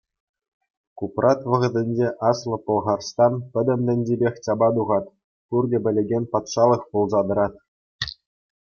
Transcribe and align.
Купрат 0.97 1.39
вӑхӑтӗнче 1.49 2.07
Аслӑ 2.29 2.57
Пӑлхарстан 2.65 3.33
пӗтӗм 3.51 3.79
тӗнчипех 3.87 4.35
чапа 4.43 4.67
тухать, 4.75 5.13
пурте 5.47 5.77
пӗлекен 5.83 6.23
патшалӑх 6.31 6.81
пулса 6.89 7.21
тӑрать. 7.27 7.57